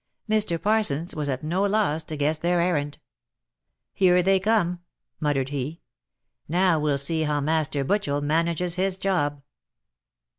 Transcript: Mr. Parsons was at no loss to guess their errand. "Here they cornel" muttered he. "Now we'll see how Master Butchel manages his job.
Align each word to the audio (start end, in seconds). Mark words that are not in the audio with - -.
Mr. 0.27 0.59
Parsons 0.59 1.13
was 1.15 1.29
at 1.29 1.43
no 1.43 1.61
loss 1.61 2.03
to 2.03 2.17
guess 2.17 2.39
their 2.39 2.59
errand. 2.59 2.97
"Here 3.93 4.23
they 4.23 4.39
cornel" 4.39 4.79
muttered 5.19 5.49
he. 5.49 5.79
"Now 6.49 6.79
we'll 6.79 6.97
see 6.97 7.21
how 7.21 7.39
Master 7.39 7.85
Butchel 7.85 8.23
manages 8.23 8.77
his 8.77 8.97
job. 8.97 9.43